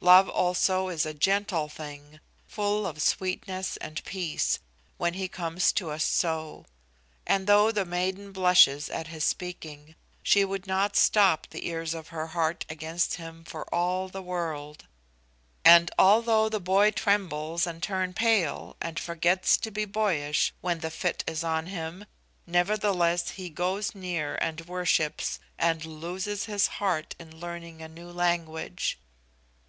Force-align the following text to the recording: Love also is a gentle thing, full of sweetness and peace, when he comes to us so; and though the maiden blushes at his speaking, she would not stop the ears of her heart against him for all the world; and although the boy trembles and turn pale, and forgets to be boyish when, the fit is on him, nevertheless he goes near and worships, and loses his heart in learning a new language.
Love 0.00 0.28
also 0.28 0.88
is 0.88 1.06
a 1.06 1.14
gentle 1.14 1.68
thing, 1.68 2.18
full 2.48 2.88
of 2.88 3.00
sweetness 3.00 3.76
and 3.76 4.02
peace, 4.04 4.58
when 4.96 5.14
he 5.14 5.28
comes 5.28 5.70
to 5.70 5.90
us 5.90 6.02
so; 6.02 6.66
and 7.24 7.46
though 7.46 7.70
the 7.70 7.84
maiden 7.84 8.32
blushes 8.32 8.90
at 8.90 9.06
his 9.06 9.22
speaking, 9.22 9.94
she 10.24 10.44
would 10.44 10.66
not 10.66 10.96
stop 10.96 11.46
the 11.50 11.68
ears 11.68 11.94
of 11.94 12.08
her 12.08 12.26
heart 12.26 12.66
against 12.68 13.14
him 13.14 13.44
for 13.44 13.62
all 13.72 14.08
the 14.08 14.20
world; 14.20 14.86
and 15.64 15.88
although 15.96 16.48
the 16.48 16.58
boy 16.58 16.90
trembles 16.90 17.64
and 17.64 17.80
turn 17.80 18.12
pale, 18.12 18.76
and 18.82 18.98
forgets 18.98 19.56
to 19.56 19.70
be 19.70 19.84
boyish 19.84 20.52
when, 20.60 20.80
the 20.80 20.90
fit 20.90 21.22
is 21.28 21.44
on 21.44 21.66
him, 21.66 22.06
nevertheless 22.44 23.30
he 23.30 23.48
goes 23.48 23.94
near 23.94 24.34
and 24.40 24.62
worships, 24.66 25.38
and 25.56 25.84
loses 25.84 26.46
his 26.46 26.66
heart 26.82 27.14
in 27.20 27.38
learning 27.38 27.80
a 27.80 27.86
new 27.88 28.10
language. 28.10 28.98